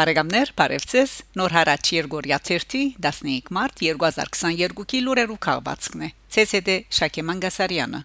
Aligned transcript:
Բարեկամներ, 0.00 0.50
բարևձեզ։ 0.56 1.14
Նոր 1.36 1.52
հարաճ 1.52 1.88
Երգորիա 1.92 2.36
30 2.48 2.84
15 3.04 3.50
մարտ 3.52 3.82
2022-ի 3.82 5.00
լուրերու 5.04 5.36
քաղբացքն 5.44 6.04
է։ 6.06 6.08
ՑՍԴ 6.40 6.76
Շակե 6.98 7.24
Մանգասարյանը։ 7.28 8.00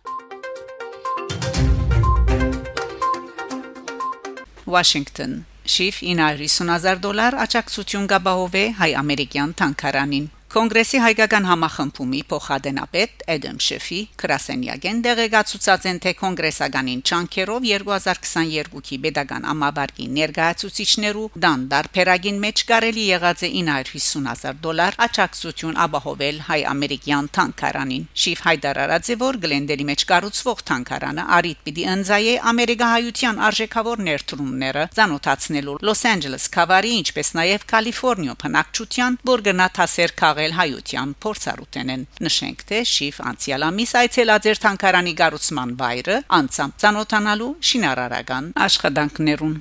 Washington 4.76 5.40
Շիֆ 5.64 6.04
95000 6.12 7.04
դոլար 7.08 7.40
աջակցություն 7.46 8.10
գաբահով 8.12 8.60
է 8.60 8.66
հայ-ամերիկյան 8.82 9.56
թանկարանին 9.64 10.28
Կոնգրեսի 10.56 11.00
հայկական 11.04 11.46
համախմբումի 11.50 12.20
փոխադենապետ 12.32 13.24
Էդեմ 13.34 13.58
Շեֆի 13.66 13.98
Կրասենյագեն 14.22 15.00
դեղեկացուցած 15.04 15.88
են 15.90 15.98
թե 16.06 16.12
կոնգրեսականին 16.22 17.02
ճանկերով 17.10 17.66
2022-ի 17.68 19.00
pedagogan 19.06 19.48
ամաբարգի 19.52 20.08
ներկայացուցիչներու 20.16 21.26
դան 21.46 21.66
դարբերագին 21.74 22.40
մեջ 22.46 22.64
կարելի 22.72 23.04
եղած 23.10 23.44
է 23.44 23.50
950000 23.66 24.62
դոլար 24.64 24.98
աջակցություն 25.06 25.76
ապահովել 25.86 26.40
հայ-ամերիկյան 26.48 27.28
թանկարանին 27.36 28.08
Շիֆ 28.24 28.46
հայտարարած 28.48 29.12
է 29.12 29.20
որ 29.26 29.42
Գլենդերի 29.44 29.90
մեջ 29.92 30.08
կառուցվող 30.16 30.64
թանկարանը 30.72 31.28
արիտ 31.36 31.68
պիտի 31.68 31.88
ընձայե 31.98 32.40
ամերիկահայության 32.56 33.44
արժեքավոր 33.52 34.08
ներդրումները 34.08 34.88
ցանոթացնելու 34.96 35.78
Լոս 35.92 36.08
Անջելես 36.16 36.50
Կավարի 36.56 36.96
ինչպես 37.04 37.36
նաև 37.44 37.70
Կալիֆոռնիա 37.76 38.40
բնակչության 38.46 39.22
որ 39.36 39.48
գնա 39.50 39.70
թասեր 39.76 40.18
քաղել 40.24 40.45
եղել 40.46 40.58
հայության 40.60 41.10
փորձառուտենեն 41.24 42.02
նշենք 42.26 42.60
թե 42.70 42.80
շիֆ 42.86 43.18
անցյալ 43.30 43.66
ամիս 43.66 43.92
այցելած 44.02 44.48
էր 44.52 44.60
թանկարանի 44.66 45.14
գառուցման 45.22 45.72
վայրը 45.80 46.18
անցամ 46.38 46.74
ցանոթանալու 46.82 47.52
շինարարական 47.70 48.52
աշխատանքներուն 48.66 49.56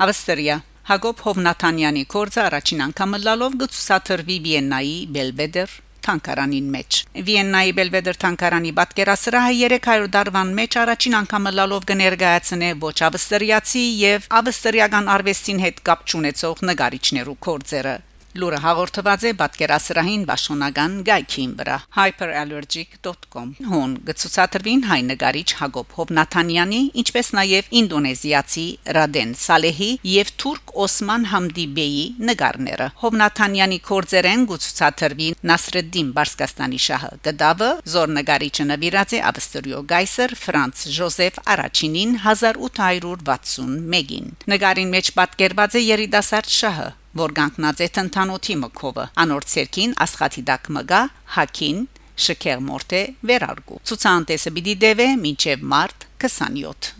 Ավստրիա. 0.00 0.56
Հակոբ 0.90 1.18
Հովնաթանյանի 1.22 2.04
կորձը 2.10 2.40
առաջին 2.42 2.80
անգամ 2.86 3.16
լալով 3.24 3.56
գծուսաթրվի 3.60 4.36
Վիեննայի 4.46 4.96
Բելվեդեր 5.14 5.74
թանկարանին 6.06 6.68
մեջ 6.74 7.00
Վիեննայի 7.30 7.74
Բելվեդեր 7.78 8.20
թանկարանի 8.24 8.72
պատկերասրահը 8.80 9.54
300 9.78 10.12
դարվան 10.18 10.52
մեջ 10.60 10.78
առաջին 10.84 11.18
անգամ 11.20 11.50
լալով 11.60 11.88
կներկայացնե 11.92 12.70
ոչ 12.84 12.96
ավստրիացի 13.10 13.86
եւ 14.02 14.30
ավստրիական 14.42 15.10
արվեստին 15.16 15.64
հետ 15.66 15.82
կապ 15.90 16.06
չունեցող 16.10 16.64
նկարիչներու 16.70 17.40
կորձերը 17.48 17.96
Լուրը 18.38 18.58
հաղորդված 18.62 19.24
է 19.26 19.30
Պատկերասրահին 19.40 20.24
Վաշոնական 20.28 20.92
գայքին 21.08 21.54
վրա 21.58 21.78
hyperallergic.com 21.96 23.48
հոն 23.70 23.96
գծուցատրվին 24.06 24.84
հայ 24.86 24.98
նկարիչ 25.08 25.48
Հակոբ 25.60 25.96
Հովնաթանյանի 25.96 26.82
ինչպես 27.02 27.30
նաև 27.38 27.70
ինդոնեզիացի 27.80 28.66
Ռադեն 28.96 29.32
Սալեհի 29.40 29.88
եւ 30.10 30.30
թուրք 30.44 30.74
Օսման 30.84 31.26
Համդիբեի 31.32 32.04
նկարները 32.30 32.86
Հովնաթանյանի 33.02 33.80
կորձերեն 33.90 34.46
գծուցատրվին 34.52 35.36
Նասրեդդին 35.50 36.14
Բարսկաստանի 36.20 36.80
շահը 36.86 37.12
գդավը 37.26 37.72
զոր 37.96 38.14
նկարիչը 38.20 38.64
նվիրած 38.70 39.16
է 39.18 39.20
Ավստրիո 39.32 39.82
Գայսեր 39.90 40.36
Ֆրանց 40.44 40.86
Ժոզեֆ 41.00 41.42
Արաչինին 41.56 42.16
1861-ին 42.22 44.32
նկարին 44.54 44.94
մեջ 44.94 45.12
պատկերված 45.18 45.78
է 45.80 45.82
երիտասարդ 45.90 46.56
շահը 46.60 46.90
որ 47.18 47.32
կանգնած 47.34 47.80
է 47.82 47.86
տնտանոթի 47.96 48.54
մկովը 48.60 49.04
անոր 49.22 49.46
ցերքին 49.52 49.94
աստղաթիդակ 50.04 50.68
մգա 50.76 51.00
հակին 51.36 51.80
շքեղ 52.24 52.60
մորտե 52.66 53.00
վերարգու 53.30 53.78
ցուցանտեսը 53.90 54.52
պիտի 54.58 54.74
դեվե 54.84 55.06
մինչև 55.24 55.64
մարտ 55.72 56.06
27 56.24 56.92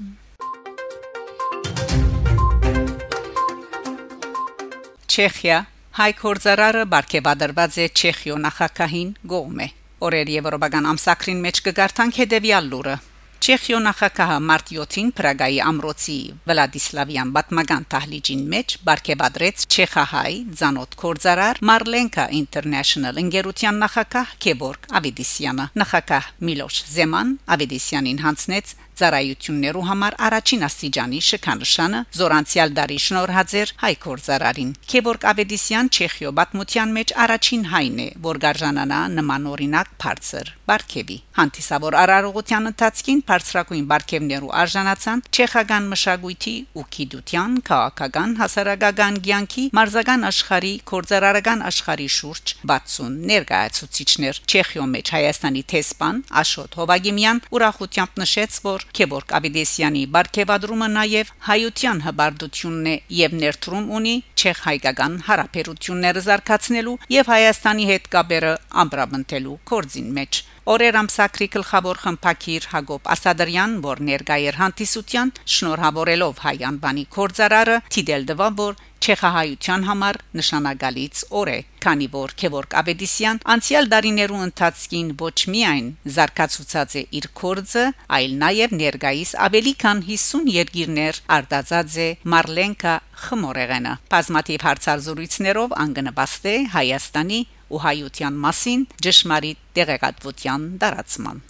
Չեխիա 5.10 5.60
հայ 6.00 6.10
կորզարարը 6.22 6.82
բարգեւադրված 6.90 7.78
է 7.84 7.86
Չեխիո 8.00 8.40
նախագահին 8.46 9.14
գոմե 9.30 9.68
օրեր 10.10 10.34
եվրոպական 10.40 10.90
ամսակրին 10.94 11.40
մեջ 11.46 11.62
կգարտանք 11.68 12.20
հետեւյալ 12.24 12.70
լուրը 12.74 12.96
Չեխիո 13.40 13.78
նախագահը 13.80 14.34
մարտ 14.44 14.70
7-ին 14.76 15.06
Պրագայի 15.16 15.60
ամրոցի 15.64 16.16
Վլադիսլավյան 16.50 17.30
բատմական 17.36 17.86
տահլիճին 17.94 18.42
մեջ 18.52 18.74
բարգեւադրեց 18.88 19.64
Չեխահայ 19.72 20.34
Զանոթ 20.60 20.98
Կորզարար 21.00 21.62
Մարլենկա 21.70 22.26
International 22.40 23.22
ընկերության 23.24 23.80
նախագահ 23.84 24.36
Քեբորգ 24.44 24.90
Ավիդիսյանը 25.00 25.66
նախագահ 25.84 26.28
Միլոշ 26.50 26.82
Զեման 26.92 27.32
Ավիդիսյանին 27.56 28.22
հանձնեց 28.28 28.76
ծառայություններու 29.00 29.84
համար 29.88 30.16
առաջին 30.28 30.64
աստիճանի 30.66 31.20
շքանշանը 31.26 32.00
զորանցիալ 32.20 32.72
դարի 32.78 32.98
շնորհաձեր 33.04 33.72
հայ 33.82 33.92
կորզարարին 34.04 34.72
Քեբորգ 34.92 35.26
Ավեդիսյան 35.30 35.90
Չեխիո 35.96 36.32
բաթմության 36.40 36.92
մեջ 36.98 37.14
առաջին 37.24 37.64
հայն 37.72 38.02
է 38.04 38.08
որ 38.26 38.40
գարժանանա 38.44 39.00
նման 39.16 39.48
օրինակ 39.54 39.94
բարձր 40.04 40.52
Բարքեվի 40.70 41.18
հանդիսավոր 41.40 41.96
արարողության 42.04 42.70
ընթացքին 42.70 43.24
բարձրակույն 43.30 43.90
Բարքևներու 43.90 44.54
արժանացան 44.60 45.24
չեխական 45.30 45.90
մշակույթի 45.94 46.56
ու 46.80 46.86
քիդության 46.94 47.60
քաղաքական 47.70 48.38
հասարակական 48.44 49.22
ցանկի 49.40 49.62
մարզական 49.76 50.24
աշխարհի 50.28 50.72
կորզարարական 50.90 51.62
աշխարհի 51.70 52.08
շուրջ 52.16 52.52
60 52.70 53.14
ներկայացուցիչներ 53.30 54.40
Չեխիո 54.50 54.84
մեջ 54.94 55.12
Հայաստանի 55.14 55.62
տեսփան 55.72 56.20
Աշոտ 56.40 56.76
Հովագիմյան 56.80 57.40
ուրախությամբ 57.56 58.20
նշեց 58.22 58.58
որ 58.66 58.84
Քեբորգ 59.00 59.34
Աբիդեսյանի 59.40 60.04
բարգեւադրումը 60.16 60.88
նաև 60.96 61.32
հայության 61.48 62.04
հբարդությունն 62.06 62.90
է 62.90 62.96
եւ 63.20 63.36
ներդրում 63.40 63.90
ունի 64.00 64.14
չեխ-հայկական 64.40 65.18
հարաբերությունները 65.30 66.24
զարգացնելու 66.28 66.98
եւ 67.16 67.34
Հայաստանի 67.34 67.90
հետ 67.90 68.10
կապերը 68.14 68.54
ամբրաբնթելու 68.84 69.58
կորձին 69.72 70.14
մեջ 70.20 70.44
Օրեր 70.68 70.96
ամսակրի 71.00 71.46
գլխավոր 71.54 71.98
խմփակիր 72.02 72.64
Հակոբ 72.70 73.06
Ասադրյան, 73.14 73.76
որ 73.86 74.02
ներկայեր 74.10 74.58
հանդիսության 74.60 75.32
շնորհավորելով 75.54 76.42
հայ 76.44 76.56
անբանի 76.68 77.04
կորձարարը, 77.16 77.76
թիդել 77.96 78.26
դվա 78.28 78.48
որ 78.60 78.76
Չեխահայության 79.00 79.84
համար 79.88 80.16
նշանակալից 80.36 81.20
օր 81.40 81.48
է, 81.48 81.58
քանի 81.80 82.06
որ 82.12 82.32
Քևորգ 82.40 82.74
Աբեդիսյան 82.80 83.38
անցյալ 83.54 83.86
դարիներու 83.92 84.40
ընթացքին 84.46 85.12
ոչ 85.22 85.36
միայն 85.54 85.86
զարգացուցած 86.16 86.96
է 87.00 87.02
իր 87.20 87.28
կորձը, 87.40 87.84
այլ 88.16 88.34
նաև 88.42 88.74
ներգայիս 88.80 89.30
ավելի 89.46 89.72
քան 89.80 90.02
50 90.10 90.50
երկիրներ 90.52 91.20
արտածած 91.38 91.96
է 92.04 92.08
Մարլենկա 92.34 92.94
խմորեղենը։ 93.24 93.94
Բազմաթիվ 94.12 94.66
հարցազրույցներով 94.68 95.72
անգնաբաստ 95.84 96.50
է 96.52 96.56
Հայաստանի 96.76 97.40
ու 97.70 97.80
հայության 97.86 98.36
մասին 98.44 98.84
ճշմարիտ 99.06 99.64
տեղեկատվության 99.80 100.68
տարածման։ 100.84 101.40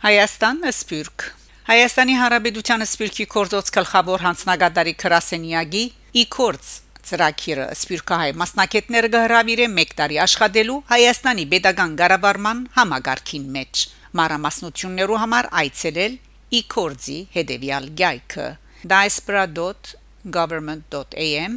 Հայաստան 0.00 0.64
սպյուրք 0.72 1.28
Հայաստանի 1.70 2.14
Հանրապետության 2.18 2.82
Սպիրկի 2.82 3.24
կորձոց 3.30 3.68
գլխավոր 3.74 4.22
հանձնագետարի 4.26 4.92
Քրասենյագի 5.02 5.82
Իքորց 6.22 6.70
ծրագիրը 7.10 7.66
Սպիրկահայ 7.76 8.32
մասնակետները 8.40 9.10
գհրավիրեն 9.12 9.76
1 9.82 9.92
տարի 10.00 10.18
աշխատելու 10.24 10.78
Հայաստանի 10.88 11.44
Պետական 11.52 11.94
Ղարաբարման 12.00 12.64
համագարքին 12.78 13.44
մեջ 13.58 13.84
մանրամասնություններու 14.22 15.20
համար 15.22 15.48
այցելել 15.62 16.18
Իքորձի 16.60 17.18
հետևյալ 17.36 17.88
գայքը 18.02 18.48
diaspora.government.am 18.94 21.56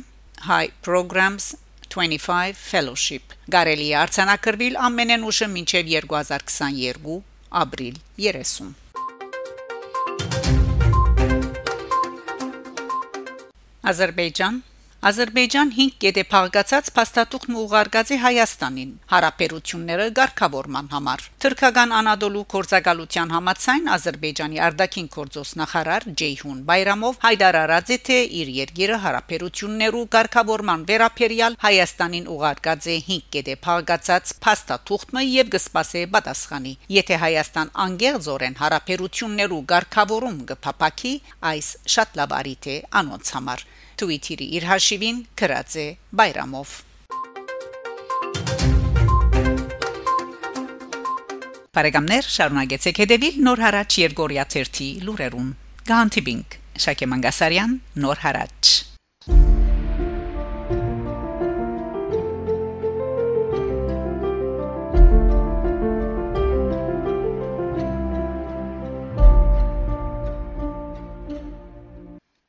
high 0.51 0.71
programs 0.89 1.49
25 1.97 2.61
fellowship 2.61 3.35
Գարելի 3.57 3.89
արցանակրվել 4.05 4.79
ամենեն 4.91 5.27
ուշը 5.33 5.51
մինչև 5.57 5.91
2022 5.97 7.19
ապրիլ 7.65 7.99
30 8.29 8.82
Ադրբեջան 13.91 14.59
Ադրբեջան 15.03 15.71
5 15.75 15.95
գետեփաղկացած 16.01 16.89
փաստաթուղթ 16.95 17.55
ուղարկած 17.61 18.11
է 18.15 18.17
Հայաստանին 18.23 18.91
հարաբերությունները 19.13 20.05
ղեկավարման 20.19 20.87
համար։ 20.93 21.25
Թուրքական 21.43 21.95
Անադոլու 21.97 22.43
կորցակալության 22.53 23.33
համացայն 23.35 23.89
Ադրբեջանի 23.95 24.61
արտաքին 24.67 25.09
գործոս 25.17 25.51
նախարար 25.61 26.07
Ջեյհուն 26.21 26.61
Բայրամով 26.71 27.19
հայտարարած 27.25 27.91
է 27.95 27.99
թե 28.07 28.21
իր 28.39 28.53
երկիրը 28.59 29.01
հարաբերություններու 29.07 30.05
ղեկավարման 30.15 30.87
վերապերյալ 30.93 31.59
Հայաստանին 31.67 32.31
ուղարկած 32.37 32.89
է 32.95 32.97
5 33.11 33.27
գետեփաղկացած 33.35 34.33
փաստաթուղթը 34.47 35.27
եւ 35.33 35.53
կսպասե 35.57 36.07
պատասխանի։ 36.15 36.73
Եթե 37.03 37.21
Հայաստան 37.27 37.75
անգերձորեն 37.89 38.59
հարաբերություններու 38.63 39.61
ղեկավարում 39.75 40.41
կփապակի, 40.53 41.15
այս 41.51 41.75
շատ 41.97 42.19
լավ 42.23 42.39
արիթ 42.39 42.71
է 42.71 42.81
անոնց 43.03 43.35
համար։ 43.35 43.69
Twitter-ի 44.03 44.47
իր 44.59 44.65
հաշիվին 44.67 45.19
գրած 45.39 45.75
է 45.79 45.85
Բայրամով 46.19 46.73
Բարեկամներ, 51.73 52.27
շարունակեցեք 52.35 52.99
հետևել 53.03 53.39
Նոր 53.47 53.63
հարաճ 53.63 53.97
Երգորիա 54.03 54.45
1-ի 54.51 54.89
լուրերուն։ 55.07 55.49
Գանտիբինգ 55.89 56.59
Շակե 56.83 57.09
Մանգասարյան 57.13 57.77
Նոր 58.03 58.25
հարաճ 58.27 58.72